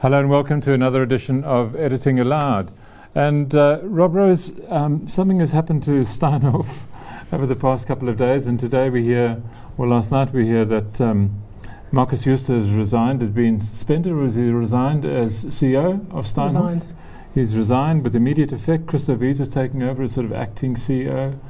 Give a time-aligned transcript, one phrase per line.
[0.00, 2.70] Hello and welcome to another edition of Editing Allowed.
[3.16, 6.84] And uh, Rob Rose, um, something has happened to Steinhoff
[7.32, 9.42] over the past couple of days, and today we hear,
[9.76, 11.42] well, last night we hear that um,
[11.90, 16.74] Markus Jooste has resigned, has been suspended, or has he resigned as CEO of Steinhoff?
[16.74, 16.94] Resigned.
[17.34, 18.86] He's resigned with immediate effect.
[18.86, 21.40] Christo Wiese is taking over as sort of acting CEO.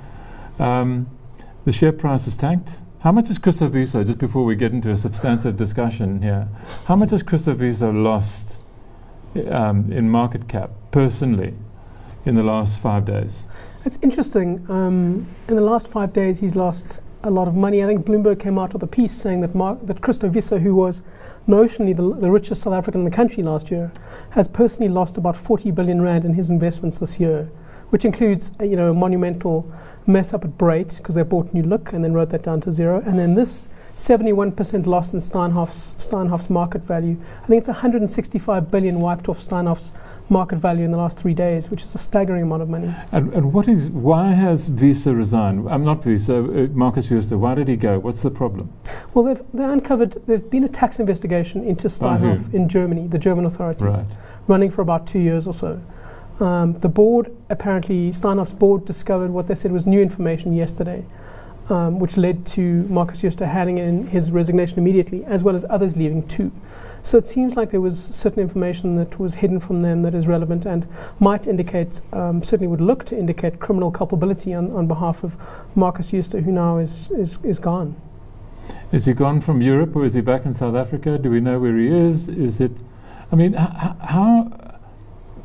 [0.58, 1.11] Um,
[1.67, 2.80] the share price has tanked.
[3.02, 6.48] How much has Christo Wiese, just before we get into a substantive discussion here,
[6.86, 8.58] how much has Christo Wiese lost
[9.48, 11.54] um, in market cap personally
[12.25, 13.46] in the last five days?
[13.84, 14.68] It's interesting.
[14.68, 17.84] Um, in the last five days, he's lost a lot of money.
[17.84, 20.75] I think Bloomberg came out with a piece saying that Mar- that Christo Wiese, who
[20.75, 21.00] was
[21.46, 23.92] notionally the, the richest South African in the country last year,
[24.30, 27.48] has personally lost about 40 billion rand in his investments this year,
[27.90, 29.70] which includes uh, you know a monumental
[30.06, 32.72] mess up at Brait because they bought New Look and then wrote that down to
[32.72, 37.20] zero, and then this 71% loss in Steinhoff's, Steinhoff's market value.
[37.42, 39.91] I think it's 165 billion wiped off Steinhoff's
[40.30, 42.95] market value in the last three days, which is a staggering amount of money.
[43.11, 45.69] And, and what is why has Wiese resigned?
[45.69, 47.33] I'm not Wiese, uh, Markus Jooste.
[47.33, 47.98] Why did he go?
[47.98, 48.73] What's the problem?
[49.14, 53.47] Well, they've, they uncovered, there've been a tax investigation into Steinhoff in Germany, the German
[53.47, 54.06] authorities, Right.
[54.47, 55.80] running for about two years or so.
[56.41, 61.05] Um, the board, apparently, Steinhoff's board discovered what they said was new information yesterday,
[61.69, 65.97] um, which led to Markus Jooste handing in his resignation immediately, as well as others
[65.97, 66.53] leaving too.
[67.03, 70.27] So it seems like there was certain information that was hidden from them that is
[70.27, 70.86] relevant and
[71.19, 75.36] might indicate, um, certainly would look to indicate criminal culpability on, on behalf of
[75.75, 77.97] Markus Jooste, who now is, is, is gone.
[78.92, 81.19] Is he gone from Europe or is he back in South Africa?
[81.19, 82.28] Do we know where he is?
[82.28, 82.73] Is it?
[83.33, 84.67] I mean, how?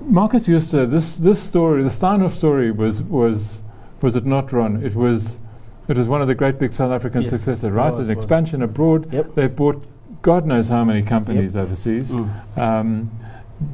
[0.06, 3.62] Markus Jooste, this this story, the Steinhoff story, was was
[4.02, 4.84] was it not, Ron?
[4.84, 5.40] It was.
[5.88, 7.94] It was one of the great big South African Yes, successes, right?
[7.94, 9.12] was, An expansion abroad.
[9.12, 9.36] Yep.
[9.36, 9.86] They bought
[10.22, 12.12] God knows how many companies overseas.
[12.12, 12.58] Mm.
[12.58, 13.12] um,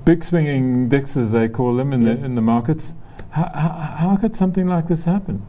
[0.06, 2.14] big swinging dicks, as they call them in Yeah.
[2.16, 2.94] the in the markets.
[3.32, 5.44] How, how, how could something like this happen?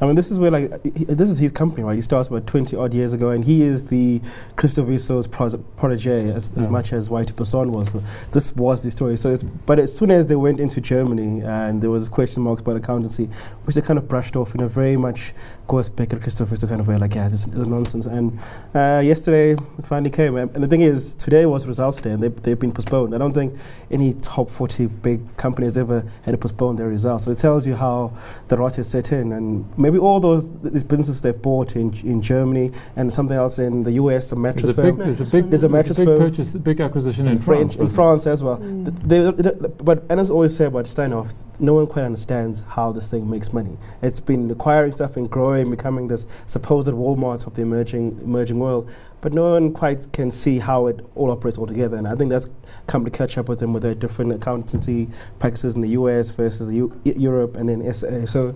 [0.00, 1.94] I mean, this is where like he, this is his company, right?
[1.94, 4.20] He started about twenty odd years ago, and he is the
[4.56, 6.62] Christo Wiese's protege as, Yeah.
[6.62, 7.90] as much as Whitey Basson was.
[8.32, 9.16] This was the story.
[9.16, 12.62] So, it's, but as soon as they went into Germany, and there was question marks
[12.62, 13.28] about accountancy,
[13.64, 15.34] which they kind of brushed off in a very much
[15.66, 18.06] Koos Bekker, Christo Wiese kind of way, like yeah, this is nonsense.
[18.06, 18.38] And
[18.74, 22.28] uh, yesterday it finally came, and the thing is, today was results day, and they,
[22.28, 23.14] they've been postponed.
[23.14, 23.54] I don't think
[23.90, 27.24] any top forty big companies ever had to postpone their results.
[27.24, 28.12] So it tells you how
[28.48, 32.20] the rot has set in, and maybe all those these businesses they've bought in in
[32.22, 35.24] Germany and something else in the US, a mattress There's a firm, big, there's a
[35.24, 38.58] big, There's a mattress big purchase, big acquisition in, in French, in France as well.
[38.58, 38.84] Mm.
[39.08, 43.06] Th- They, they, but Anna's always say about Steinhoff, no one quite understands how this
[43.08, 43.76] thing makes money.
[44.02, 48.90] It's been acquiring stuff and growing, becoming this supposed Walmart of the emerging emerging world,
[49.20, 51.96] but no one quite can see how it all operates all together.
[51.96, 52.46] And I think that's
[52.86, 55.08] come to catch up with them with their different accountancy
[55.38, 58.26] practices in the US versus the U- Europe and then SA.
[58.26, 58.54] So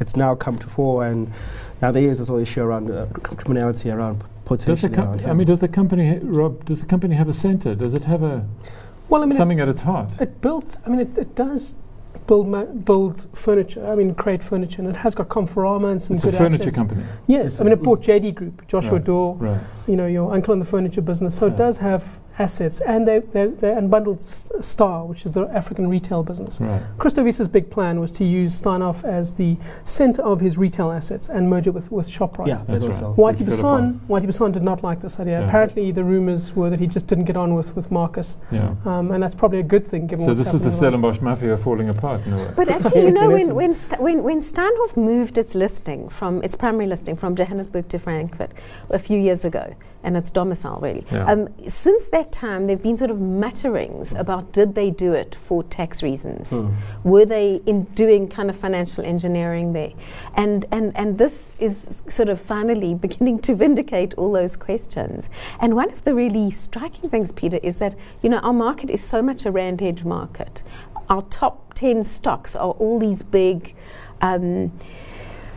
[0.00, 1.30] it's now come to fore, and
[1.82, 5.32] now there is this whole issue around uh, criminality around Does the com- around I
[5.32, 6.64] mean, does the company, ha- Rob?
[6.64, 7.74] Does the company have a centre?
[7.74, 8.46] Does it have a
[9.08, 10.20] Well, I mean, it, something at its heart?
[10.20, 11.74] it built, I mean, it, it does
[12.26, 16.16] build ma- build furniture, I mean, create furniture, and it has got Conforama and some
[16.16, 16.76] It's a good furniture assets.
[16.76, 19.04] company, Yes, It's I mean, a- it bought JD Group, Joshua Right.
[19.04, 19.60] Doore, right?
[19.86, 21.36] you know, your uncle in the furniture business.
[21.36, 21.52] So Yeah.
[21.52, 22.02] it does have
[22.38, 26.60] assets, and they they, they unbundled S- Star, which is the African retail business.
[26.60, 26.82] Right.
[26.98, 31.28] Christo Wiese's big plan was to use Steinhoff as the center of his retail assets
[31.28, 32.46] and merge it with, with ShopRite.
[32.48, 33.00] yeah, That's they right.
[33.00, 33.16] don't.
[33.16, 35.40] Whitey Which Basson, Whitey Basson did not like this idea.
[35.40, 35.48] Yeah.
[35.48, 38.74] Apparently, the rumors were that he just didn't get on with, with Markus, Yeah.
[38.84, 41.20] um, and that's probably a good thing given So what's this is the happening Stellenbosch
[41.20, 42.50] mafia falling apart in a way.
[42.56, 43.52] But actually, you know, when essence.
[43.54, 47.98] when, Sta- when when Steinhoff moved its listing from its primary listing from Johannesburg to
[47.98, 48.50] Frankfurt
[48.90, 49.74] a few years ago,
[50.06, 51.30] and its domicile really, Yeah.
[51.30, 55.62] um, since that time there've been sort of mutterings about did they do it for
[55.64, 56.50] tax reasons?
[56.50, 56.68] Hmm.
[57.04, 59.92] Were they in doing kind of financial engineering there?
[60.34, 65.28] And and and this is sort of finally beginning to vindicate all those questions.
[65.60, 69.02] And one of the really striking things, Peter, is that you know our market is
[69.04, 70.62] so much a rand hedge market.
[71.10, 73.74] Our top ten stocks are all these big.
[74.22, 74.72] Um,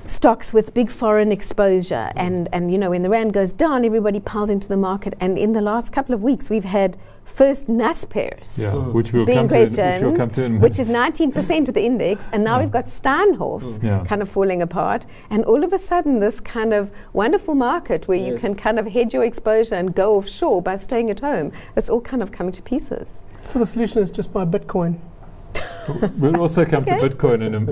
[0.10, 4.20] stocks with big foreign exposure and and you know when the rand goes down everybody
[4.20, 8.58] piles into the market and in the last couple of weeks we've had first Naspers
[8.58, 8.94] Yeah, Mm.
[8.94, 9.56] which we'll being come to.
[9.56, 9.86] in- Which we'll
[10.16, 12.64] questioned, come to in which is 19% of the index, and now Yeah.
[12.64, 14.04] we've got Steinhoff Yeah.
[14.04, 15.06] kind of falling apart.
[15.30, 18.88] And all of a sudden, this kind of wonderful market where you can kind of
[18.88, 22.52] hedge your exposure and go offshore by staying at home, it's all kind of coming
[22.54, 23.20] to pieces.
[23.46, 24.96] So the solution is just buy Bitcoin.
[26.18, 26.98] We'll also come Okay.
[27.00, 27.70] to Bitcoin in a, in,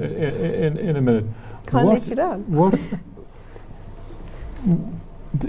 [0.63, 1.25] in, in a minute.
[1.67, 2.43] Can't what, let you down.
[2.51, 2.79] What?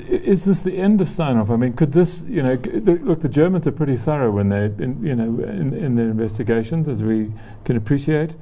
[0.09, 1.49] Is this the end of Steinhoff?
[1.51, 5.03] I mean, could this, you know, look, the Germans are pretty thorough when they, in,
[5.05, 7.33] you know, in, in their investigations, as we
[7.65, 8.35] can appreciate.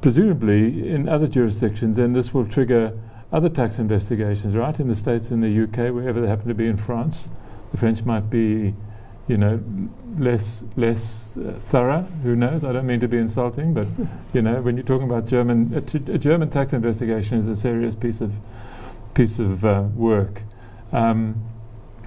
[0.00, 2.96] Presumably, in other jurisdictions, then this will trigger
[3.32, 4.78] other tax investigations, right?
[4.78, 7.28] In the States, in the UK, wherever they happen to be in France,
[7.72, 8.74] the French might be,
[9.26, 9.60] you know,
[10.18, 12.02] less less uh, thorough.
[12.22, 12.64] Who knows?
[12.64, 13.86] I don't mean to be insulting, but
[14.32, 17.56] you know, when you're talking about German, a, t- a German tax investigation is a
[17.56, 18.32] serious piece of
[19.14, 20.42] piece of uh, work.
[20.92, 21.42] Um,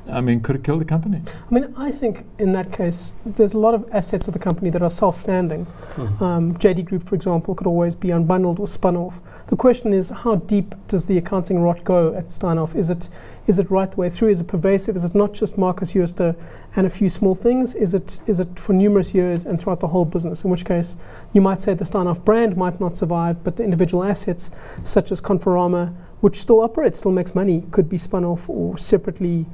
[0.10, 1.22] I mean, could it kill the company?
[1.28, 4.70] I mean, I think in that case, there's a lot of assets of the company
[4.70, 5.66] that are self-standing.
[5.96, 6.22] Mm.
[6.22, 9.20] Um, JD Group, for example, could always be unbundled or spun off.
[9.48, 12.76] The question is, how deep does the accounting rot go at Steinhoff?
[12.76, 13.08] Is it
[13.48, 14.28] is it right the way through?
[14.28, 14.98] Is it pervasive?
[14.98, 16.36] Is it not just Markus Jooste
[16.76, 17.74] and a few small things?
[17.74, 20.44] Is it is it for numerous years and throughout the whole business?
[20.44, 20.98] In which case,
[21.32, 24.50] you might say the Steinhoff brand might not survive, but the individual assets,
[24.84, 29.46] such as Conforama, which still operates, still makes money, could be spun off or separately.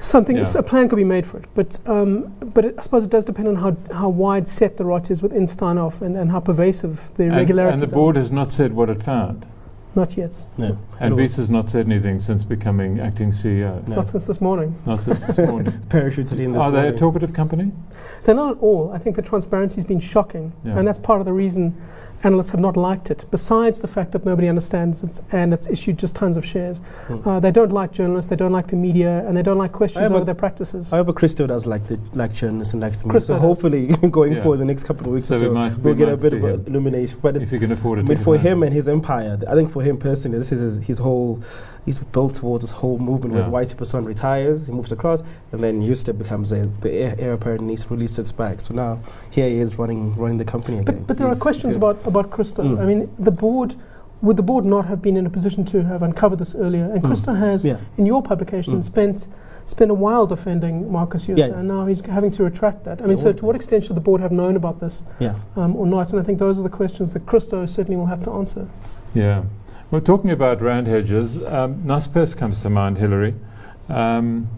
[0.00, 0.52] Something, Yeah.
[0.56, 3.24] a plan could be made for it, but um, but it, I suppose it does
[3.24, 7.10] depend on how how wide set the rot is within Steinhoff and, and how pervasive
[7.16, 7.98] the And, irregularities and the are.
[7.98, 9.44] board has not said what it found,
[9.94, 10.66] Not yet, No.
[10.66, 11.16] and Hello.
[11.16, 13.86] Wiese's not said anything since becoming acting CEO.
[13.88, 13.96] No.
[13.96, 14.74] not since this morning.
[14.86, 15.72] Not since this morning.
[15.88, 17.72] Parachuted in this Are they a talkative company?
[18.24, 18.90] They're not at all.
[18.94, 20.78] I think the transparency has been shocking, Yeah.
[20.78, 21.74] and that's part of the reason
[22.22, 23.24] analysts have not liked it.
[23.30, 26.78] Besides the fact that nobody understands it and it's issued just tons of shares,
[27.08, 27.28] Hmm.
[27.28, 30.02] uh, they don't like journalists, they don't like the media, and they don't like questions
[30.02, 30.90] have over a- their practices.
[30.90, 33.12] However, Christo does like the like journalists and likes the media.
[33.12, 33.42] Christo So does.
[33.42, 34.42] hopefully, going Yeah.
[34.42, 36.32] forward the next couple of weeks So or we might, we'll we get a bit
[36.34, 36.64] of him.
[36.66, 37.18] illumination.
[37.22, 38.08] But it's, If you can afford I it.
[38.08, 40.86] mean, for him and his empire, th- I think for him personally, this is his,
[40.86, 41.40] his whole.
[41.86, 43.48] He's built towards this whole movement Yeah.
[43.48, 45.22] where Whitey Basson retires, he moves across,
[45.52, 48.60] and then Jooste becomes a, the heir, heir apparent, and he's released its back.
[48.60, 48.98] So now
[49.30, 50.98] here he is running running the company again.
[50.98, 52.62] But, but there are questions he's about, about Christo.
[52.62, 52.80] Mm.
[52.80, 53.76] I mean, the board,
[54.20, 56.84] would the board not have been in a position to have uncovered this earlier?
[56.84, 57.06] And Mm.
[57.06, 57.78] Christo has, Yeah.
[57.96, 58.84] in your publication, Mm.
[58.84, 59.28] spent
[59.66, 61.58] spent a while defending Markus Jooste, Yeah, yeah.
[61.60, 63.00] and now he's having to retract that.
[63.00, 65.34] I mean, Yeah, so to what extent should the board have known about this Yeah.
[65.54, 66.10] um, or not?
[66.12, 68.66] And I think those are the questions that Christo certainly will have to answer.
[69.14, 69.42] Yeah.
[69.90, 73.34] Well, talking about rand hedges, um, Naspers comes to mind, Hillary.
[73.88, 74.48] Um,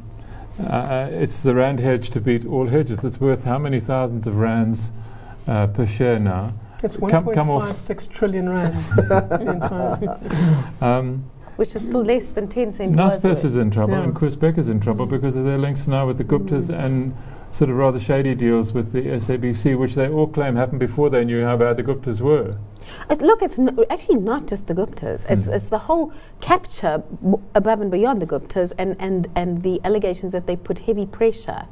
[0.62, 3.02] uh, it's the rand hedge to beat all hedges.
[3.02, 4.92] It's worth how many thousands of rands
[5.48, 6.52] uh, per share now?
[6.84, 7.62] It's Come- come off.
[7.78, 8.74] 1.56 trillion rand.
[10.82, 14.02] Um, which is still less than Tencent was Naspers is in trouble, Yeah.
[14.04, 16.84] and Koos Bekker is in trouble because of their links now with the Guptas Mm.
[16.84, 17.14] and
[17.52, 21.22] sort of rather shady deals with the SABC, which they all claim happened before they
[21.24, 22.56] knew how bad the Guptas were.
[23.10, 25.26] Uh, look, it's n- actually not just the Guptas.
[25.30, 25.54] It's, Mm.
[25.56, 30.32] it's the whole capture w- above and beyond the Guptas and, and, and the allegations
[30.32, 31.66] that they put heavy pressure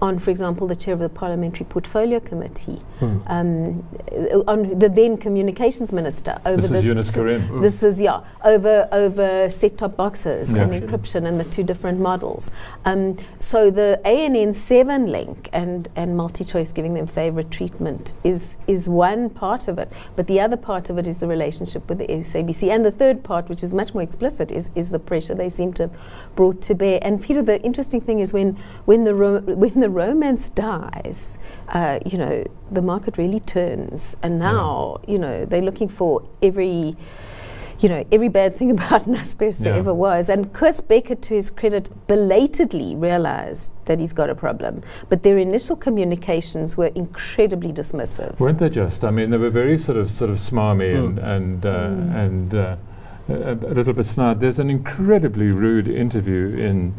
[0.00, 3.18] on, for example, the chair of the Parliamentary Portfolio Committee, Hmm.
[3.28, 6.84] um, uh, on the then communications minister over This is this.
[6.84, 7.42] Yunus Carrim.
[7.48, 7.62] Mm.
[7.62, 10.62] This is yeah over over set-top boxes Yeah.
[10.62, 12.50] and encryption and the two different models.
[12.84, 18.88] Um, so the ANN seven link and and multi-choice giving them favourite treatment is is
[18.88, 22.06] one part of it, but the other part of it is the relationship with the
[22.08, 25.48] SABC, and the third part, which is much more explicit, is is the pressure they
[25.48, 25.92] seem to have
[26.36, 26.98] brought to bear.
[27.02, 31.38] And Peter, the interesting thing is when when the ro- when the romance dies.
[31.68, 36.96] Uh, you know, the market really turns, and now, you know, they're looking for every
[37.78, 40.28] you know, every bad thing about Naspers there ever was.
[40.28, 44.82] And Koos Bekker, to his credit, belatedly realized that he's got a problem.
[45.08, 48.38] But their initial communications were incredibly dismissive.
[48.38, 49.02] Weren't they just?
[49.02, 51.06] I mean, they were very sort of sort of smarmy Mm.
[51.06, 52.14] and and uh, Mm.
[52.24, 52.76] and uh,
[53.30, 54.40] a, a little bit snide.
[54.40, 56.92] There's an incredibly rude interview in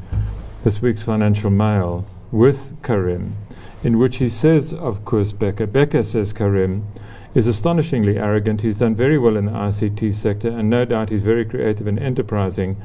[0.63, 3.35] this week's Financial Mail with Carrim,
[3.83, 5.67] in which he says of course Bekker.
[5.67, 6.87] Bekker says Carrim
[7.33, 8.61] is astonishingly arrogant.
[8.61, 11.99] He's done very well in the ICT sector, and no doubt he's very creative and
[11.99, 12.77] enterprising.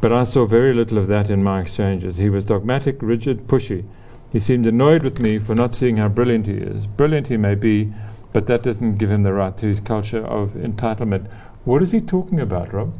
[0.00, 2.16] But I saw very little of that in my exchanges.
[2.16, 3.84] He was dogmatic, rigid, pushy.
[4.30, 6.86] He seemed annoyed with me for not seeing how brilliant he is.
[6.86, 7.92] Brilliant he may be,
[8.32, 11.32] but that doesn't give him the right to his culture of entitlement.
[11.64, 12.94] What is he talking about, Rob?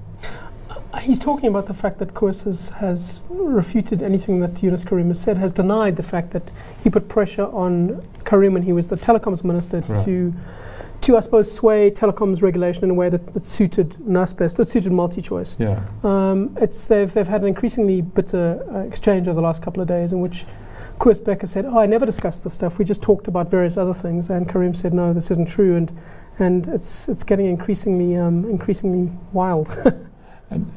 [1.02, 5.20] He's talking about the fact that Koos has, has refuted anything that Yunus Carrim has
[5.20, 6.50] said, has denied the fact that
[6.82, 10.04] he put pressure on Carrim when he was the telecoms minister Right.
[10.06, 10.34] to,
[11.02, 14.90] to, I suppose, sway telecoms regulation in a way that, that suited Naspers, that suited
[14.90, 15.56] multi-choice.
[15.58, 15.82] Yeah.
[16.02, 19.88] Um, it's, they've, they've had an increasingly bitter uh, exchange over the last couple of
[19.88, 20.46] days in which
[20.98, 23.94] Koos Bekker said, oh, I never discussed this stuff, we just talked about various other
[23.94, 25.96] things, and Carrim said, no, this isn't true, and,
[26.38, 29.68] and it's, it's getting increasingly, um, increasingly wild.
[30.50, 30.72] And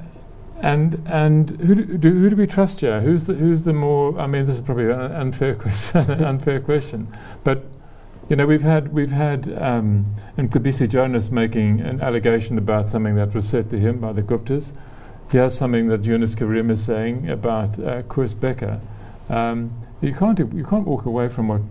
[0.62, 3.02] and and who do, do, who do we trust here?
[3.02, 4.18] Who's the, who's the more?
[4.20, 6.12] I mean, this is probably an unfair question.
[6.12, 7.08] an unfair question,
[7.44, 7.66] but
[8.30, 13.16] you know, we've had we've had um, and Mcebisi Jonas making an allegation about something
[13.16, 14.74] that was said to him by the Guptas.
[15.32, 18.80] here's something that Yunus Carrim is saying about uh, Bekker.
[19.30, 21.62] Um, you can't you can't walk away from what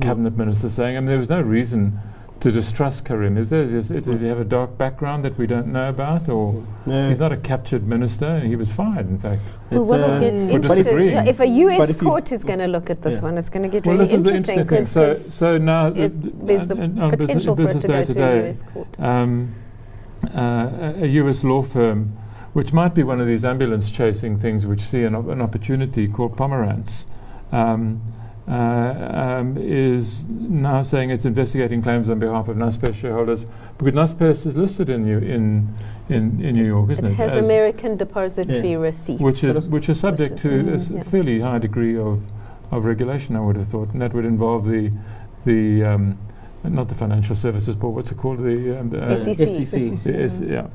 [0.00, 0.96] cabinet ministers saying.
[0.96, 2.00] I mean, there was no reason
[2.42, 3.38] to distrust Carrim.
[3.38, 3.62] Is there?
[3.62, 7.08] Is, is, did he have a dark background that we don't know about, or No.
[7.10, 8.26] he's not a captured minister?
[8.26, 9.42] and He was fired, in fact.
[9.70, 10.32] It's, well, uh, it'll get.
[10.48, 10.76] We're interesting.
[10.84, 11.14] disagreeing.
[11.14, 13.22] Yeah, if a But US if court is going to look at this Yeah.
[13.22, 14.58] one, it's going to get Well, really this interesting.
[14.58, 14.78] interesting thing.
[14.78, 15.94] 'cause So, so now it-
[16.46, 18.48] there's the and- and on Business- potential for it to Day go to today, a
[18.50, 18.88] US court.
[18.98, 19.48] um,
[20.36, 20.68] uh,
[20.98, 22.12] a a US law firm,
[22.54, 26.08] which might be one of these ambulance chasing things which see an, op- an opportunity
[26.08, 27.06] called Pomerantz,
[27.52, 28.00] um,
[28.48, 33.46] uh, um, is now saying it's investigating claims on behalf of Naspers shareholders
[33.78, 35.72] because Naspers is listed in New, in,
[36.08, 37.14] in, in New York, isn't it it?
[37.14, 38.76] has As- American depository Yeah.
[38.78, 39.20] receipts.
[39.22, 41.02] which So is which is subject is- to a mm, s- yeah.
[41.04, 42.20] fairly high degree of
[42.72, 43.36] of regulation.
[43.36, 44.90] I would have thought, and that would involve the
[45.44, 46.18] the um,
[46.64, 47.94] not the financial services board.
[47.94, 48.38] What's it called?
[48.38, 49.66] The, um, the, uh, SEC.
[49.66, 50.02] SEC.
[50.04, 50.66] the S- yeah.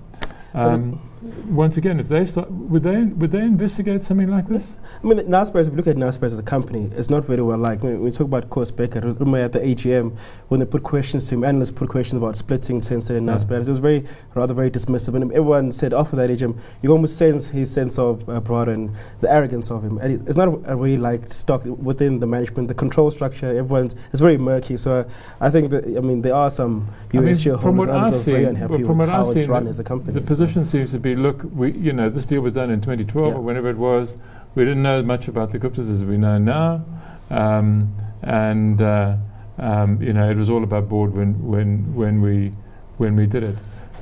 [1.48, 4.78] Once again, if they start, would they would they investigate something like this?
[5.04, 7.58] I mean, Naspers, if you look at Naspers as a company, it's not very well
[7.58, 7.82] liked.
[7.82, 10.16] When we talk about Koos Bekker, remember at the AGM,
[10.50, 13.34] when they put questions to him, analysts put questions about splitting Tencent and Yeah.
[13.34, 14.06] Naspers, it was very,
[14.36, 15.16] rather very dismissive.
[15.16, 18.92] And everyone said after that AGM, you almost sense his sense of uh, pride and
[19.22, 19.98] the arrogance of him.
[19.98, 23.96] And it's not a, a really liked stock within the management, the control structure, everyone's,
[24.12, 24.78] it's very murky.
[24.78, 25.04] So uh,
[25.42, 28.04] I think that, I mean, there are some I US mean, shareholders from what I'm
[28.04, 29.80] I've sure very seen, unhappy from with what how I've it's seen, run the- as
[29.80, 30.14] a company.
[30.14, 30.26] The so.
[30.28, 33.34] position seems to be: look, we you know this deal was done in 2012 Yeah.
[33.36, 34.18] or whenever it was.
[34.56, 36.84] We didn't know much about the Guptas as we know now,
[37.30, 39.18] um, and uh,
[39.60, 42.52] um, you know it was all about board when when when we
[42.98, 43.56] when we did it.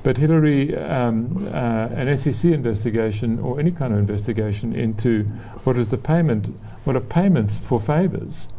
[0.03, 5.23] But Hillary, um, uh, an SEC investigation or any kind of investigation into
[5.63, 6.47] what is the payment,
[6.83, 8.49] what are payments for favours,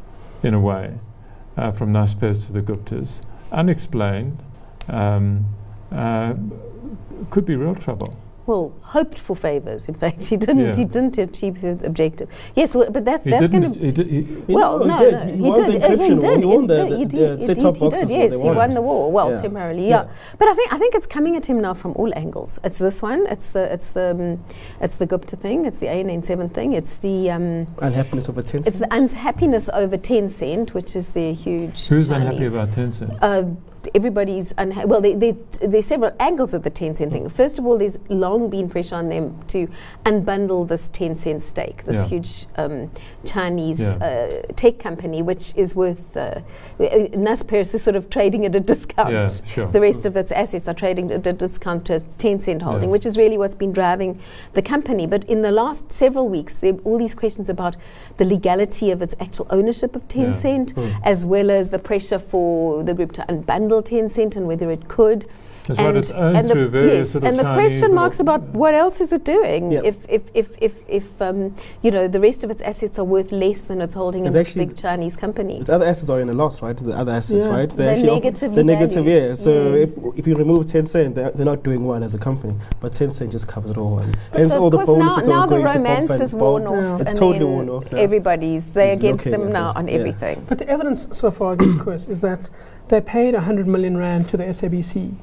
[0.43, 0.99] in a way,
[1.57, 3.23] uh, from Naspers to the Guptas,
[3.53, 4.43] unexplained,
[4.89, 5.47] um,
[5.93, 6.35] uh,
[7.31, 8.19] could be real trouble.
[8.47, 9.87] Well, hoped for favors.
[9.87, 10.59] In fact, he didn't.
[10.59, 10.75] Yeah.
[10.77, 12.29] He didn't achieve his objective.
[12.55, 13.75] Yes, well, but that's He that's going didn't.
[13.75, 13.81] to.
[13.81, 15.29] He did, he, He Well, did, no, he no, did.
[15.31, 15.81] He he won did.
[15.81, 16.31] the uh, encryption war.
[16.31, 16.39] did.
[16.41, 16.91] He won He the- did.
[16.91, 17.41] the- He the did.
[17.41, 17.81] He set-top did.
[17.81, 18.31] boxes He were did.
[18.31, 18.57] the Yes, he one.
[18.57, 19.13] won the war.
[19.13, 19.37] Well, Yeah.
[19.43, 20.03] temporarily, yeah.
[20.05, 20.09] Yeah.
[20.39, 22.59] But I think I think it's coming at him now from all angles.
[22.65, 23.27] It's this one.
[23.29, 24.45] It's the it's the um,
[24.81, 25.65] it's the Gupta thing.
[25.67, 26.73] It's the ANN seven thing.
[26.73, 28.67] It's the um, Unhappiness over Tencent.
[28.69, 31.87] it's the unhappiness over Tencent, which is their huge.
[31.89, 32.29] who's Chinese.
[32.29, 33.19] unhappy about Tencent?
[33.21, 33.45] Uh,
[33.95, 34.87] everybody's unhappy.
[34.89, 37.29] Well, there, there, there's several angles of the Tencent thing.
[37.29, 39.69] First of all, there's long been pressure on them to
[40.05, 42.07] unbundle this Tencent stake, this Yeah.
[42.07, 42.91] huge um,
[43.25, 43.97] Chinese Yeah.
[43.97, 46.17] uh, tech company, which is worth.
[46.17, 46.41] Uh,
[46.81, 46.85] uh,
[47.77, 49.11] is sort of trading at a discount.
[49.13, 49.67] Yeah, sure.
[49.69, 52.93] The rest of its assets are trading at a discount to Tencent holding, Yeah.
[52.93, 54.19] which is really what's been driving
[54.55, 55.07] the company.
[55.07, 57.77] But in the last several weeks, there are all these questions about
[58.17, 60.27] the legality of its actual ownership of Yeah.
[60.27, 60.95] Tencent, Mm.
[61.05, 65.27] as well as the pressure for the group to unbundle Tencent and whether it could.
[65.67, 68.49] That's right, it's owned and the, yes, sort of and the question marks little- about
[68.55, 69.81] what else is it doing Yeah.
[69.83, 73.33] if if if if, if um, you know the rest of its assets are worth
[73.33, 75.59] less than it's holding in this big Chinese company.
[75.59, 76.77] Its other assets are in a loss, right?
[76.77, 77.51] The other assets, Yeah.
[77.53, 77.69] right?
[77.69, 79.35] They're actually op- negatively they're negative, valued, yeah.
[79.35, 79.97] So yes.
[79.97, 82.55] if, if you remove Tencent, they're, they're not doing well as a company.
[82.81, 83.99] But Tencent just covers it all.
[83.99, 86.67] And hence so all the bonuses now, now were the going romance Bob is worn
[86.69, 86.75] off.
[86.77, 86.93] Yeah.
[86.93, 87.99] and It's totally then worn off now.
[87.99, 90.47] Everybody's they're against them now on everything.
[90.49, 92.49] But the evidence so far against Chris is that
[92.89, 95.15] they paid 100 million rand to the SABC,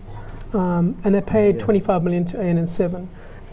[0.53, 1.61] um, and they paid Yeah.
[1.65, 3.07] 25 million to ANN7,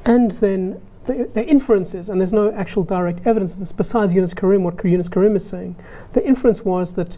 [0.05, 4.35] and then the, the inferences, and there's no actual direct evidence of this besides Yunus
[4.35, 5.75] Carrim, what Yunus Carrim is saying.
[6.13, 7.17] The inference was that,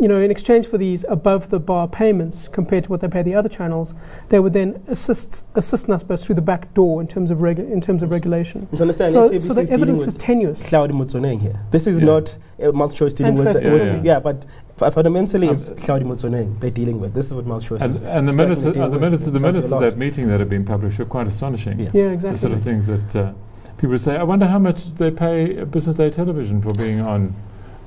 [0.00, 3.22] you know, in exchange for these above the bar payments compared to what they pay
[3.22, 3.94] the other channels,
[4.30, 7.80] they would then assist assist Naspers through the back door in terms of regu- in
[7.80, 8.66] terms of regulation.
[8.72, 9.12] You understand?
[9.12, 10.62] So, so the evidence is tenuous.
[10.70, 11.60] Hlaudi Motsoeneng here.
[11.70, 12.06] This is Yeah.
[12.06, 14.00] not uh, MultiChoice dealing And with, Fred the, with Yeah.
[14.14, 14.20] yeah.
[14.20, 17.14] but f- fundamentally it's Um, Hlaudi Motsoeneng they're dealing with.
[17.14, 18.00] This is what MultiChoice And, is.
[18.02, 20.40] and the minutes, a uh, deal the minutes, It the minutes of that meeting that
[20.40, 21.80] have been published are quite astonishing.
[21.80, 21.90] Yeah.
[21.92, 23.32] Yeah, The sort of things that uh,
[23.78, 24.16] people say.
[24.16, 27.34] I wonder how much they pay Business Day Television for being on.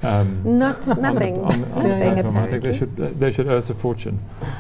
[0.04, 1.36] Um, Not on nothing.
[1.44, 2.14] On, the- on the Yeah, yeah.
[2.14, 2.38] platform.
[2.38, 4.20] I think they should uh, they should owe us a fortune.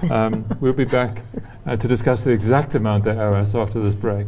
[0.09, 1.23] Um, we'll be back
[1.65, 4.27] uh, to discuss the exact amount they owe us after this break.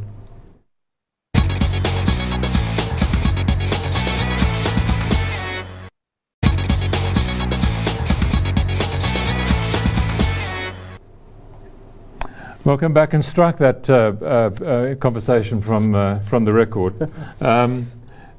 [12.65, 17.11] Welcome back and strike that uh, uh, uh, conversation from uh, from the record.
[17.41, 17.91] Um,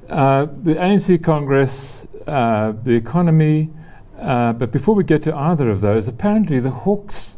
[0.09, 3.69] uh, the ANC Congress, uh, the economy,
[4.19, 7.37] uh, but before we get to either of those, apparently the Hawks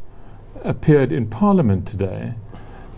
[0.64, 2.36] appeared in Parliament today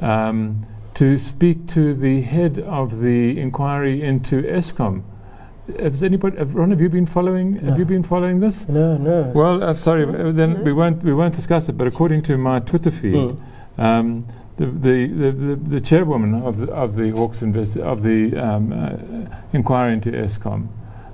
[0.01, 0.65] um,
[0.95, 5.03] to speak to the head of the inquiry into Eskom.
[5.79, 7.55] Has anybody, have, Ron, have you been following?
[7.55, 7.69] No.
[7.71, 8.67] Have you been following this?
[8.67, 9.31] No, no.
[9.35, 11.77] Well, uh, sorry, then we won't we won't discuss it.
[11.77, 13.41] But according to my Twitter feed, Mm.
[13.79, 14.25] Um,
[14.57, 18.97] the, the, the, the, chairwoman of the, of the Hawks investi- of the um, uh,
[19.53, 20.67] inquiry into Eskom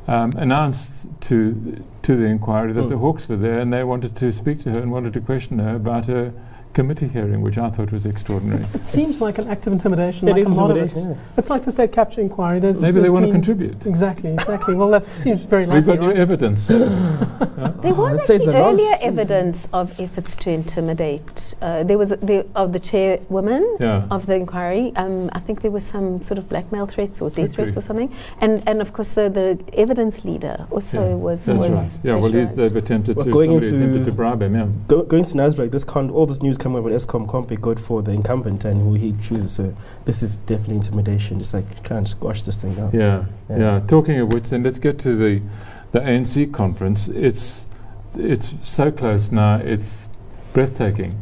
[0.07, 2.89] um, announced to to the inquiry that Mm.
[2.89, 5.59] the Hawks were there and they wanted to speak to her and wanted to question
[5.59, 6.33] her about her
[6.75, 8.63] committee hearing, which I thought was extraordinary.
[8.73, 10.27] It seems like an act of intimidation.
[10.27, 10.91] It like is a lot of it.
[10.95, 11.15] yeah.
[11.37, 12.59] It's like the state capture inquiry.
[12.59, 13.85] There's, Maybe they want to contribute.
[13.85, 14.75] Exactly, exactly.
[14.75, 15.79] Well, that seems very likely.
[15.79, 16.19] We've likely, got new right?
[16.19, 16.69] evidence.
[17.85, 18.73] There was that actually a lot.
[18.73, 21.53] earlier evidence of efforts to intimidate.
[21.61, 24.07] Uh, there was the, of the chairwoman yeah.
[24.09, 24.91] of the inquiry.
[24.95, 28.13] Um, I think there was some sort of blackmail threats or death threats or something.
[28.41, 31.97] And and of course the, the evidence leader also Yeah, was That's was right.
[32.03, 34.67] Yeah, well, he's, they've attempted Well, to, going into- attempted to bribe him, yeah.
[34.87, 37.79] Go, going to Nasrec, this can't, all this news coming about Eskom can't be good
[37.79, 39.51] for the incumbent and who he chooses.
[39.51, 41.37] So this is definitely intimidation.
[41.37, 42.89] Just like trying to squash this thing down.
[42.91, 43.57] Yeah, yeah.
[43.59, 43.79] Yeah.
[43.85, 45.43] Talking of which, then let's get to the
[45.91, 47.07] the ANC conference.
[47.07, 47.67] It's
[48.15, 49.57] it's so close now.
[49.57, 50.09] It's
[50.53, 51.21] breathtaking,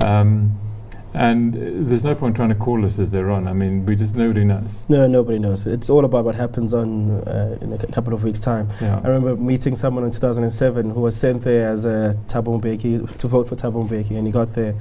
[0.00, 0.56] um,
[1.16, 1.58] and uh,
[1.88, 3.48] there's no point trying to call us as they're on.
[3.48, 4.84] I mean, we just nobody knows.
[4.88, 5.66] No, nobody knows.
[5.66, 8.68] It's all about what happens on uh, in a c- couple of weeks' time.
[8.80, 13.16] Yeah, I remember meeting someone in 2007 who was sent there as a Thabo Mbeki
[13.18, 14.74] to vote for Thabo Mbeki, and he got there,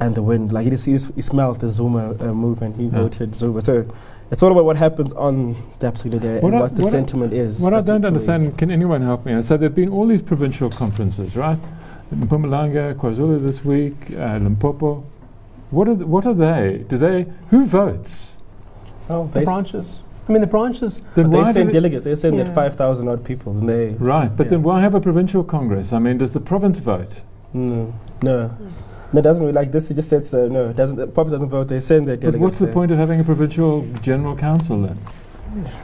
[0.00, 2.76] and the wind, like he just he, just, he smelled the Zuma uh, movement.
[2.76, 2.90] He Yeah.
[3.02, 3.60] voted Zuma.
[3.60, 3.84] So
[4.30, 6.88] it's all about what happens on that particular day What and I- what the what
[6.88, 7.60] I- sentiment is.
[7.60, 9.42] What I don't understand, can anyone help me?
[9.42, 11.58] So there've been all these provincial conferences, right?
[12.14, 15.04] Mpumalanga, KwaZulu this week, uh, Limpopo.
[15.72, 16.84] What are th- what are they?
[16.88, 18.38] Do they who votes?
[19.10, 19.98] Oh, The branches.
[20.28, 21.02] I mean, the branches.
[21.16, 22.04] Then they why do send they- delegates.
[22.04, 22.44] They send Yeah.
[22.44, 24.50] that 5,000 odd people, and they Right, but Yeah.
[24.50, 25.92] then why have a provincial congress?
[25.92, 27.22] I mean, does the province vote?
[27.52, 28.50] no, no.
[29.14, 29.90] No, it doesn't really like this.
[29.90, 30.70] It just says uh, no.
[30.70, 30.96] It doesn't.
[30.96, 31.68] The pop doesn't vote.
[31.68, 32.72] They send their But what's the there.
[32.74, 34.98] point of having a provincial general council then?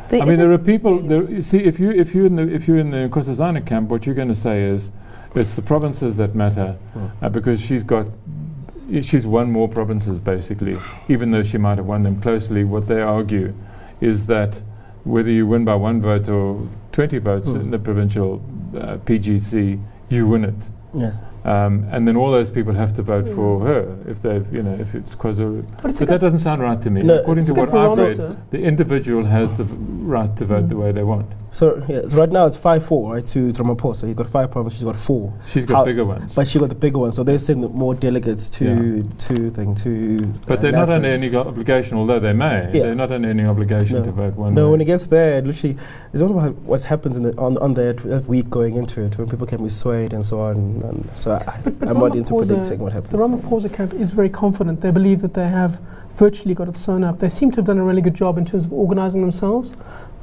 [0.08, 0.98] There I mean, there are people.
[1.00, 3.90] There, you see, if you if you in the if you're in the Nkosazana camp,
[3.90, 4.90] what you're going to say is,
[5.34, 7.00] it's the provinces that matter, Hmm.
[7.24, 8.06] uh, because she's got.
[9.02, 10.78] She's won more provinces basically,
[11.08, 12.64] even though she might have won them closely.
[12.64, 13.52] What they argue
[14.00, 14.62] is that
[15.04, 17.60] whether you win by one vote or 20 votes Hmm.
[17.60, 18.42] in the provincial
[18.76, 20.70] uh, PGC, you win it.
[20.94, 21.22] Yes.
[21.48, 23.34] Um, and then all those people have to vote Hmm.
[23.34, 25.64] for her if they, you know, if it's KwaZulu.
[25.82, 27.02] But it's But that doesn't sound right to me.
[27.02, 28.36] No, According to what I've read, barometer.
[28.50, 30.82] the individual has the right to vote the Mm.
[30.82, 31.26] way they want.
[31.50, 34.06] So, yeah, so right now it's five four right to, to Ramaphosa.
[34.06, 34.74] He got five problems.
[34.74, 35.32] She's got four.
[35.46, 36.34] She's got How- bigger ones.
[36.34, 39.02] But she got the bigger one, so they send more delegates to Yeah.
[39.26, 40.26] to thing to.
[40.46, 40.94] But uh, they're not Nasrec.
[40.96, 42.68] under any go- obligation, although they may.
[42.74, 42.82] Yeah.
[42.82, 44.04] They're not under any obligation No.
[44.04, 44.72] to vote one No, way.
[44.72, 45.78] when it gets there, literally,
[46.12, 49.16] it's all about what happens in the, on on that, that week going into it,
[49.16, 50.56] when people can be swayed and so on.
[50.84, 53.12] And so I, But- but I'm not into predicting what happens.
[53.12, 54.80] the Ramaphosa camp is very confident.
[54.80, 55.80] They believe that they have
[56.16, 57.18] virtually got it sewn up.
[57.20, 59.72] They seem to have done a really good job in terms of organising themselves.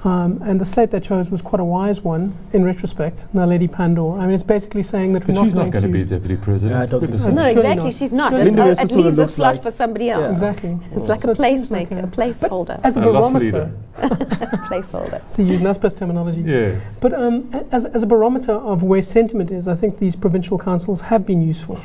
[0.06, 3.26] Um, and the slate they chose was quite a wise one in retrospect.
[3.34, 4.20] Naledi Pandor.
[4.20, 6.04] I mean, it's basically saying that we're But not she's not going to to be
[6.04, 6.78] deputy president.
[6.78, 7.32] Yeah, I don't think so.
[7.32, 7.84] no, exactly.
[7.86, 7.94] not.
[7.94, 8.32] She's not.
[8.32, 10.22] Surely It, Linda it Wilson leaves a slot like- for somebody else.
[10.22, 10.32] Yeah.
[10.32, 10.80] exactly.
[10.96, 12.80] It's like So a it seems like placemaker, a a- placeholder.
[12.84, 14.16] As a A loss barometer, leader.
[14.70, 15.28] placeholder.
[15.32, 16.42] to use NASPA's terminology.
[16.42, 16.80] Yeah.
[17.02, 21.02] But um, as, as a barometer of where sentiment is, I think these provincial councils
[21.02, 21.80] have been useful.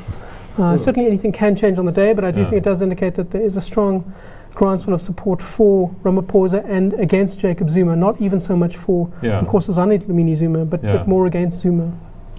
[0.59, 0.77] Uh.
[0.77, 2.45] Certainly anything can change on the day, but I do Yeah.
[2.45, 4.13] think it does indicate that there is a strong
[4.55, 9.41] groundswell of support for Ramaphosa and against Jacob Zuma, not even so much for Yeah.
[9.41, 10.97] Nkosazana Dlamini Zuma, but, Yeah.
[10.97, 11.91] but more against Zuma.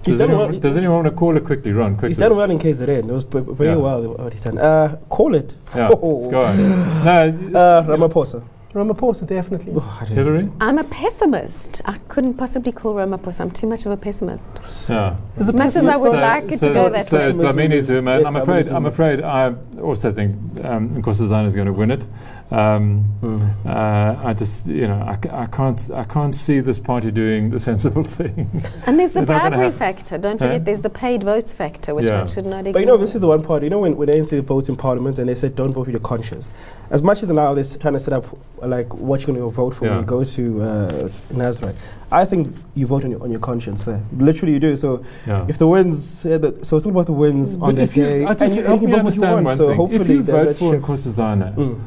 [0.03, 1.93] Does anyone, well- does anyone want to call it quickly, Ron?
[1.93, 2.09] Quickly.
[2.09, 3.07] He's done well in KZN.
[3.09, 3.75] It was p- very Yeah.
[3.77, 4.57] well what he's done.
[4.57, 5.55] Uh, call it.
[5.75, 5.89] Yeah.
[6.01, 6.29] Oh.
[6.29, 6.57] Go on.
[7.05, 8.41] No, Uh, Ramaphosa.
[8.73, 9.73] Ramaphosa, definitely.
[9.75, 10.49] Oh, I don't- Hillary?
[10.59, 11.81] I'm a pessimist.
[11.85, 13.41] I couldn't possibly call Ramaphosa.
[13.41, 14.89] I'm too much of a pessimist.
[14.89, 15.15] Yeah.
[15.37, 17.31] As As much as I would so, like it so, to go that so way.
[17.33, 21.67] Dlamini Zuma, and Yeah, I'm afraid, I'm afraid, I also think um, Nkosazana is going
[21.67, 22.03] to win it.
[22.51, 23.49] Um, Mm.
[23.65, 27.49] uh, I just, you know, I, c- I can't, I can't see this party doing
[27.51, 28.63] the sensible thing.
[28.85, 30.17] And there's the They're not gonna bribery factor.
[30.17, 30.47] Don't Huh?
[30.47, 32.19] forget, there's the paid votes factor, which Yeah.
[32.19, 32.73] one should not ignore.
[32.73, 33.63] But you know, this is the one part.
[33.63, 35.99] You know, when, when ANC votes in Parliament and they said don't vote with your
[36.01, 36.45] conscience.
[36.89, 38.25] As much as now they're trying to set up
[38.61, 39.99] like what you're going to vote for when Yeah.
[40.01, 41.75] you go to uh, Nasrec,
[42.11, 44.01] I think you vote on your, on your conscience there.
[44.15, 44.75] Literally, you do.
[44.75, 45.45] So Yeah.
[45.47, 47.97] if the wins, uh, the, so it's all about the wins on But that if
[47.97, 48.25] you, day.
[48.25, 49.45] I just and you, help you me vote what you want.
[49.45, 49.77] one So thing.
[49.77, 51.79] hopefully If you vote for shift- Nkosazana, Mm.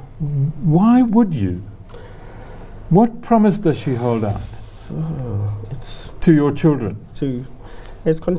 [0.62, 1.62] why would you?
[2.90, 4.40] What promise does she hold out
[4.92, 6.96] Oh, it's to your children?
[7.14, 7.44] to
[8.06, 8.36] it's con-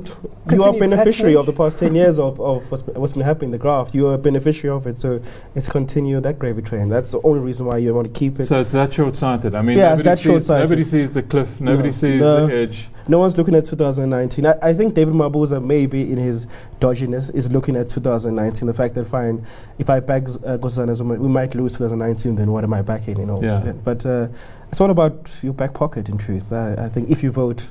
[0.50, 3.22] you are Continued beneficiary of the past 10 years of, of what's, been- what's been
[3.24, 3.94] happening in the graft.
[3.94, 5.22] You are a beneficiary of it, so
[5.56, 6.90] it's continue that gravy train.
[6.90, 8.46] That's the only reason why you want to keep it.
[8.46, 9.54] So it's that short-sighted.
[9.54, 10.70] I mean, Yeah, it's nobody, that sees, short-sighted.
[10.70, 11.60] nobody sees the cliff.
[11.62, 11.92] Nobody No.
[11.92, 12.48] sees No.
[12.48, 12.90] the edge.
[13.10, 14.46] no one's looking at 2019.
[14.46, 16.48] I, I think David Mabuza maybe in his
[16.80, 18.68] dodginess is looking at 2019.
[18.68, 19.46] The fact that fine,
[19.80, 22.36] if I back uh, Nkosazana Zuma, we might lose 2019.
[22.36, 23.20] Then what am I backing?
[23.20, 23.42] You know.
[23.44, 23.74] Yeah.
[23.84, 24.28] But uh,
[24.72, 26.10] it's all about your back pocket.
[26.10, 27.70] In truth, I, I think if you vote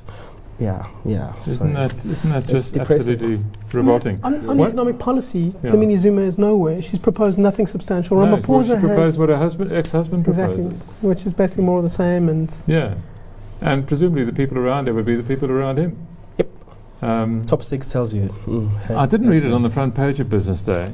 [0.59, 1.33] Yeah, yeah.
[1.45, 1.73] Isn't sorry.
[1.73, 3.13] that isn't that just depressing.
[3.13, 4.19] absolutely revolting?
[4.23, 5.71] On, on What- economic policy, Yeah.
[5.71, 6.81] Dlamini Zuma is nowhere.
[6.81, 8.17] She's proposed nothing substantial.
[8.17, 10.63] No, well, Ramaphosa she proposed has, what her husband, ex-husband Exactly.
[10.63, 10.87] proposes.
[11.01, 12.27] which is basically more of the same.
[12.27, 12.95] And Yeah,
[13.61, 15.95] and presumably the people around her would be the people around him.
[16.37, 16.47] Yep.
[17.03, 18.33] Um, Top six tells you.
[18.47, 20.89] Mm, I didn't read it on the front page of Business Day,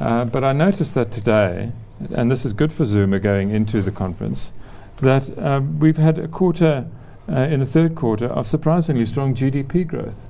[0.00, 1.72] uh, but I noticed that today,
[2.14, 4.54] and this is good for Zuma going into the conference,
[5.02, 6.86] that um, we've had a quarter
[7.32, 10.26] in the third quarter of surprisingly strong GDP growth.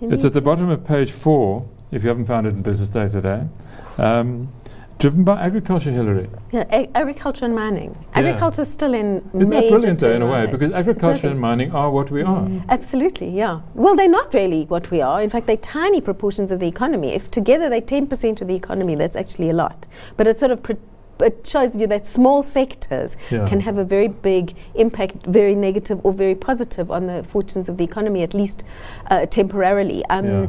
[0.00, 3.08] It's at the bottom of page four, if you haven't found it in Business Day
[3.08, 3.44] today.
[3.98, 4.48] Um,
[4.98, 6.28] driven by agriculture, Hillary.
[6.50, 7.96] Yeah, ag- agriculture and mining.
[8.12, 8.20] Yeah.
[8.20, 10.46] Agriculture is still in Isn't that brilliant, though, in a way?
[10.46, 12.48] Because agriculture and mining are what we are.
[12.68, 13.60] Absolutely, yeah.
[13.74, 15.22] Well, they're not really what we are.
[15.22, 17.12] In fact, they're tiny proportions of the economy.
[17.12, 19.86] If together they're 10% of the economy, that's actually a lot.
[20.16, 20.72] But it sort of pr-
[21.22, 23.46] it shows you that small sectors Yeah.
[23.48, 27.76] can have a very big impact, very negative or very positive on the fortunes of
[27.76, 28.64] the economy, at least
[29.10, 30.04] uh, temporarily.
[30.06, 30.46] Um, Yeah.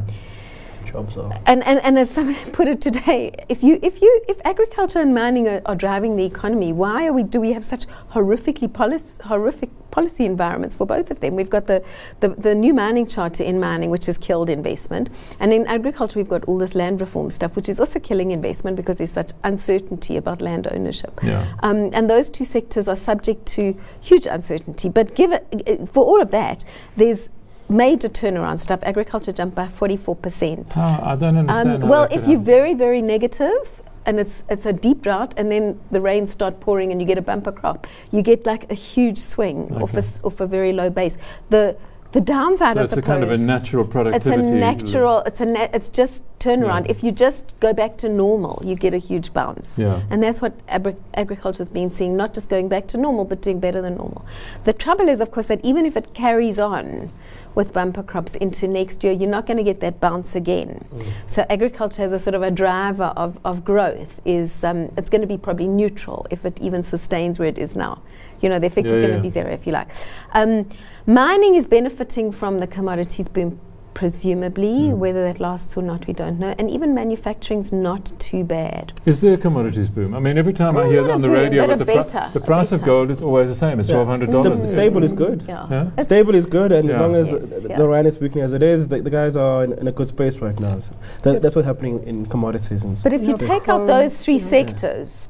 [0.84, 1.32] Jobs are.
[1.46, 5.14] and, and, and as someone put it today, if you if you if agriculture and
[5.14, 9.06] mining are, are driving the economy, why are we do we have such horrifically policy
[9.22, 11.36] horrific policy environments for both of them?
[11.36, 11.82] We've got the,
[12.18, 16.28] the, the new mining charter in mining, which has killed investment, and in agriculture we've
[16.28, 20.16] got all this land reform stuff, which is also killing investment because there's such uncertainty
[20.16, 21.20] about land ownership.
[21.22, 21.46] Yeah.
[21.62, 24.88] Um, and those two sectors are subject to huge uncertainty.
[24.88, 26.64] But give it, uh, for all of that,
[26.96, 27.28] there's
[27.68, 28.80] major turnaround stuff.
[28.82, 30.72] Agriculture jumped by 44%.
[30.72, 31.00] How?
[31.02, 31.82] I don't understand.
[31.84, 35.80] Um, well, if you're very, very negative, and it's it's a deep drought, and then
[35.90, 39.18] the rains start pouring, and you get a bumper crop, you get like a huge
[39.18, 41.16] swing off a off a very low base.
[41.48, 41.76] The
[42.12, 44.40] the downside, so I it's a suppose, kind of a natural productivity.
[44.40, 45.18] it's a natural.
[45.26, 46.84] It's a na- it's just turnaround.
[46.84, 46.92] Yeah.
[46.92, 49.78] If you just go back to normal, you get a huge bounce.
[49.78, 50.00] Yeah.
[50.10, 53.58] And that's what agri- agriculture's been seeing, not just going back to normal, but doing
[53.58, 54.24] better than normal.
[54.62, 57.10] The trouble is, of course, that even if it carries on
[57.54, 60.84] with bumper crops into next year, you're not going to get that bounce again.
[61.26, 65.20] So agriculture as a sort of a driver of, of growth is, um, it's going
[65.20, 68.02] to be probably neutral if it even sustains where it is now.
[68.40, 69.16] You know, the effect Yeah, is going yeah.
[69.16, 69.88] to be zero if you like.
[70.32, 70.68] Um,
[71.06, 73.58] mining is benefiting from the commodities boom
[73.94, 74.98] presumably Mm.
[74.98, 79.20] whether that lasts or not we don't know and even manufacturing's not too bad Is
[79.20, 80.14] there a commodities boom?
[80.14, 81.94] I mean, every time I hear not it on the boom, radio, but the, pri-
[82.02, 83.80] better, the price of gold is always the same.
[83.80, 83.96] It's Yeah.
[83.96, 84.70] twelve hundred Sta- dollars.
[84.70, 85.44] stable is good.
[85.48, 86.02] yeah, Yeah?
[86.02, 86.94] Stable is good, and Yeah.
[86.96, 87.78] as long as Yes, the, yeah.
[87.78, 90.08] the rand is weakening as it is, the, the guys are in, in a good
[90.08, 90.78] space right now.
[90.80, 94.36] So that, that's what's happening in commodities and But if you take out those three
[94.38, 94.48] yeah.
[94.56, 95.28] sectors,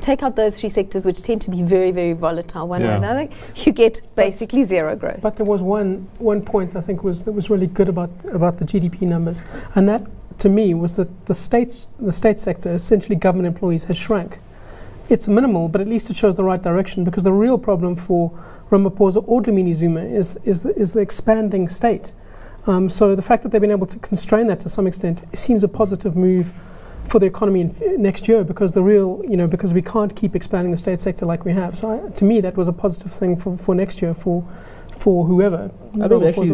[0.00, 2.94] take out those three sectors which tend to be very, very volatile one way Yeah.
[2.94, 5.20] or another, you get basically zero growth.
[5.20, 8.58] But there was one one point I think was that was really good about about
[8.58, 9.42] the GDP numbers,
[9.74, 10.02] and that
[10.38, 14.38] to me was that the states the state sector, essentially government employees, has shrank.
[15.08, 18.30] It's minimal, but at least it shows the right direction because the real problem for
[18.70, 22.12] Ramaphosa or Dlamini Zuma is is the, is the expanding state.
[22.66, 25.64] Um, so the fact that they've been able to constrain that to some extent seems
[25.64, 26.52] a positive move
[27.04, 30.14] for the economy in f- next year because the real you know because we can't
[30.14, 31.76] keep expanding the state sector like we have.
[31.78, 34.46] So I, to me that was a positive thing for, for next year for
[34.96, 35.70] for whoever.
[35.94, 36.48] I think actually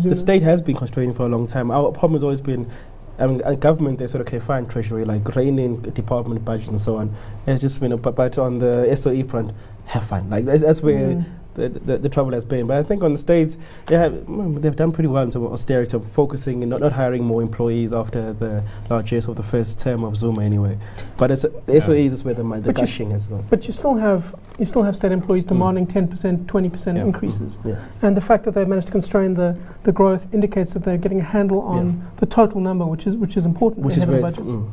[0.00, 0.10] Zuma.
[0.14, 1.70] The state has been constraining for a long time.
[1.70, 2.70] Our problem has always been,
[3.18, 7.14] I mean, government, they said, okay, fine, treasury, like reining department budgets and so on.
[7.46, 9.52] It's just been, a, but, but on the SOE front,
[9.84, 10.30] have fun.
[10.30, 11.24] Like, that's, that's where Mm.
[11.54, 12.66] The, the, the trouble has been.
[12.66, 15.46] But I think on the states, they have, mm, they've done pretty well in terms
[15.46, 19.42] of austerity, of focusing and not, not hiring more employees after the largest of the
[19.42, 20.78] first term of Zuma anyway.
[21.18, 21.80] But it's, the Yeah.
[21.80, 23.44] SOEs is where the, mon- the But you gushing as well.
[23.50, 27.02] But you still have you still have state employees demanding 10%, 20% Yeah.
[27.02, 27.58] increases.
[27.64, 27.76] Yeah.
[28.02, 31.20] And the fact that they've managed to constrain the, the growth indicates that they're getting
[31.20, 34.20] a handle on the total number, which is which is important Which is ahead where,
[34.20, 34.44] budget.
[34.44, 34.70] mm.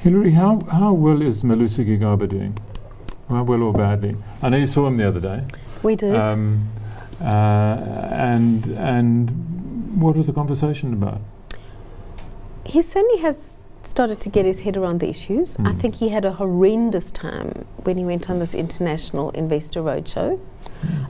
[0.00, 2.58] Hillary, how, how well is Malusi Gigaba doing?
[3.28, 4.16] How well or badly?
[4.42, 5.44] I know you saw him the other day.
[5.82, 6.14] We did.
[6.16, 6.68] Um,
[7.20, 9.30] uh, and and
[10.00, 11.20] what was the conversation about?
[12.64, 13.40] he certainly has
[13.84, 15.56] started to get his head around the issues.
[15.58, 15.80] I Mm.
[15.80, 20.38] think he had a horrendous time when he went on this international investor roadshow.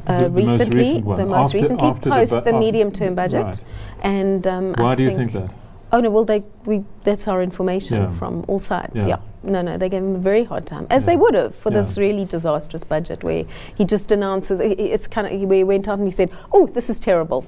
[0.06, 2.52] Uh, The- the most recently, recent the most after- recently after the post bu- the,
[2.58, 3.64] medium-term budget, Right.
[4.02, 5.50] and um, I Why do you think that?
[5.94, 8.18] Oh no, well they we that's our information Yeah.
[8.18, 8.94] from all sides.
[8.96, 9.06] Yeah.
[9.06, 9.18] Yeah.
[9.44, 11.06] No, no, they gave him a very hard time, as Yeah.
[11.06, 15.06] they would have for this really disastrous budget where he just announces i- i- it's
[15.08, 17.44] kind of where he went out and he said, "Oh, this is terrible,"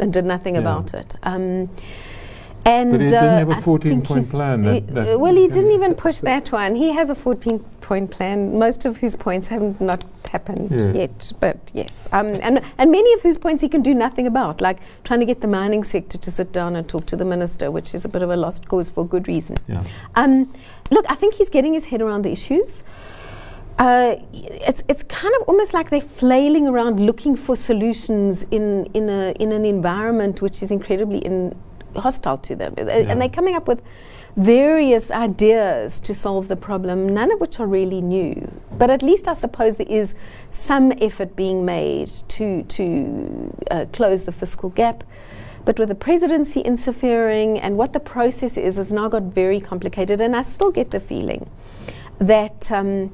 [0.00, 1.14] and did nothing about it.
[1.22, 1.68] Um,
[2.64, 4.62] and But he uh, have a I 14 think point he's- plan.
[4.62, 6.74] That, that well, he didn't even push that one.
[6.76, 10.00] He has a 14 point plan, most of whose points have not
[10.32, 10.94] happened Yes.
[10.96, 11.32] yet.
[11.40, 14.78] But yes, um, and, and many of whose points he can do nothing about, like
[15.04, 17.94] trying to get the mining sector to sit down and talk to the minister, which
[17.94, 19.56] is a bit of a lost cause for good reason.
[19.68, 19.82] Yeah.
[20.16, 20.52] Um,
[20.90, 22.82] look, I think he's getting his head around the issues.
[23.78, 24.14] uh,
[24.68, 29.22] it's it's kind of almost like they're flailing around looking for solutions in in a
[29.44, 31.52] in an environment which is incredibly in
[31.96, 33.10] hostile to them, Uh, Yeah.
[33.10, 33.80] and they're coming up with
[34.36, 38.50] various ideas to solve the problem, none of which are really new.
[38.72, 40.14] But at least I suppose there is
[40.50, 45.04] some effort being made to to uh, close the fiscal gap.
[45.64, 50.20] But with the presidency interfering and what the process is, has now got very complicated.
[50.20, 51.48] And I still get the feeling
[52.18, 53.12] that um,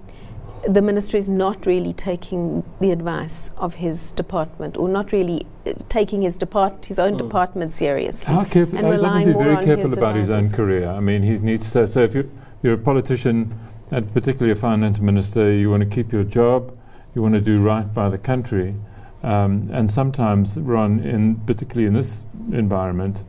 [0.68, 5.72] the minister is not really taking the advice of his department, or not really uh,
[5.88, 7.18] taking his depart his own Mm.
[7.18, 8.32] department seriously.
[8.34, 8.78] How careful?
[8.78, 10.88] and He's obviously very careful his about his own career.
[10.88, 11.86] I mean, he needs to.
[11.86, 12.30] So if you,
[12.62, 13.54] you're a politician,
[13.90, 16.76] and particularly a finance minister, you want to keep your job,
[17.14, 18.74] you want to do right by the country,
[19.22, 23.24] um, and sometimes, Ron, in particularly in this environment,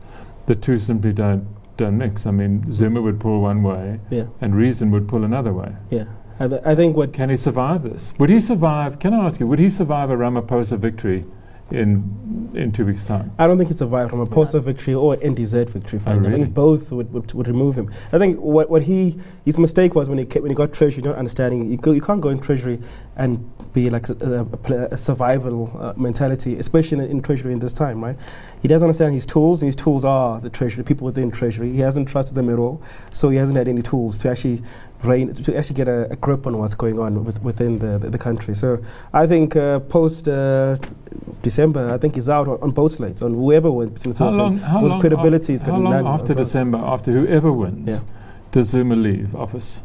[0.46, 1.46] the two simply don't
[1.78, 2.26] don't mix.
[2.26, 5.72] I mean, Zuma would pull one way, Yeah, and reason would pull another way.
[5.90, 6.04] yeah.
[6.42, 8.12] I, th- I think what Can he survive this?
[8.18, 8.98] Would he survive?
[8.98, 9.46] Can I ask you?
[9.46, 11.24] Would he survive a Ramaphosa victory
[11.70, 13.30] in in two weeks' time?
[13.38, 16.00] I don't think he survived Ramaphosa victory or an NDZ victory.
[16.00, 16.32] Oh, frankly.
[16.32, 17.92] I think both would, would, would remove him.
[18.12, 21.04] I think what, what he his mistake was when he ca- when he got treasury,
[21.04, 22.80] not understanding you, go, you can't go in treasury
[23.16, 27.60] and be like a, a, a a survival uh, mentality, especially in, in treasury in
[27.60, 28.18] this time, right?
[28.60, 31.72] He doesn't understand his tools, and his tools are the treasury, the people within treasury.
[31.72, 34.62] He hasn't trusted them at all, so he hasn't had any tools to actually
[35.04, 38.10] rein, to actually get a, a grip on what's going on with, within the, the,
[38.10, 38.54] the country.
[38.54, 38.78] So
[39.12, 40.76] I think uh, post uh,
[41.42, 44.56] December, I think he's out on, on both slates, on whoever wins How long?
[44.58, 45.00] How long?
[45.00, 46.78] credibility is long land after December?
[46.78, 48.00] After whoever wins, Yeah.
[48.52, 49.82] does Zuma leave office?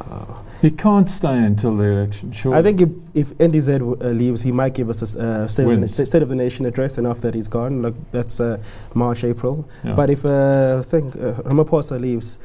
[0.00, 0.24] Uh,
[0.62, 2.32] He can't stay until the election.
[2.32, 2.54] Sure.
[2.54, 5.66] I think if, if NDZ w- uh, leaves, he might give us a uh, state,
[5.66, 7.82] of the, na- state of the nation address, and after that he's gone.
[7.82, 8.58] Like that's uh,
[8.94, 9.68] March, April.
[9.84, 9.94] Yeah.
[9.94, 12.38] But if uh, I think uh, Ramaphosa leaves,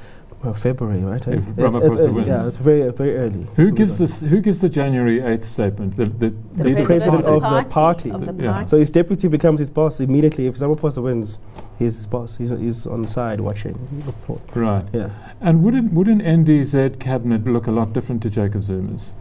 [0.44, 1.22] well, February, right?
[1.22, 2.28] If It's- it's, Ramaphosa uh, wins.
[2.28, 3.48] Yeah, it's very uh, very early.
[3.56, 4.22] who gives this?
[4.22, 5.96] Who gives the January eighth statement?
[5.96, 8.12] The, the, The leader president of the party.
[8.12, 8.66] Of the Yeah.
[8.66, 10.48] So his deputy becomes his boss immediately.
[10.48, 11.40] If Ramaphosa wins,
[11.80, 12.36] he's his boss.
[12.38, 13.76] He's, he's on the side watching.
[14.54, 14.86] Right.
[14.94, 15.10] Yeah.
[15.40, 19.14] And would an, would an NDZ cabinet look a lot different to Jacob Zuma's?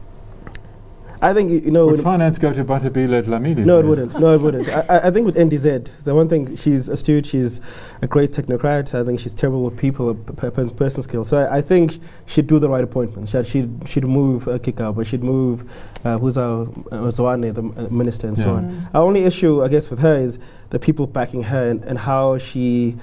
[1.23, 1.87] I think you, know.
[1.87, 3.65] would finance go to Bathabile Dlamini?
[3.65, 4.19] No, it wouldn't.
[4.19, 4.69] No, it wouldn't.
[4.69, 7.27] I, I- think with NDZ, the one thing she's astute.
[7.27, 7.61] She's
[8.03, 8.93] a great technocrat.
[8.99, 11.29] I think she's terrible with people, person skills.
[11.29, 13.29] So I, I think she'd do the right appointment.
[13.29, 15.07] She'd she'd, she'd move uh, Gigaba.
[15.07, 15.71] She'd move
[16.05, 18.55] uh, who's our uh, Zwane, the uh, minister, and so Yeah.
[18.57, 18.89] on.
[18.95, 22.39] Our only issue, I guess, with her is the people backing her and, and how
[22.39, 22.97] she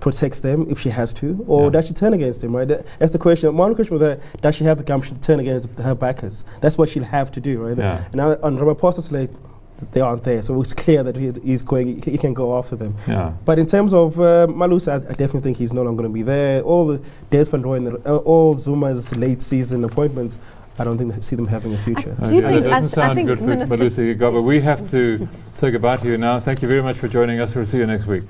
[0.00, 1.70] protects them if she has to, or Yeah.
[1.70, 2.56] does she turn against them?
[2.56, 2.68] Right.
[2.98, 3.56] That's the question.
[3.56, 6.44] One question with her: Does she have the gumption to turn against her backers?
[6.60, 7.76] That's what she'll have to do, right?
[7.76, 8.04] Yeah.
[8.14, 9.30] Now on Ramaphosa's slate,
[9.92, 12.02] they aren't there, so it's clear that he, he's going.
[12.02, 12.94] He can go after them.
[13.08, 13.32] Yeah.
[13.44, 16.14] But in terms of uh, Malusi, I, I definitely think he's no longer going to
[16.14, 16.60] be there.
[16.62, 20.38] All the Des van Rooyen and the, uh, all Zuma's late season appointments,
[20.78, 22.14] I don't think they see them having a future.
[22.24, 24.42] Do you think- that I doesn't th- I sound think good for Minister- Malusi Gigaba.
[24.42, 26.40] We have to say goodbye to you now.
[26.40, 27.54] Thank you very much for joining us.
[27.54, 28.24] We'll see you next week.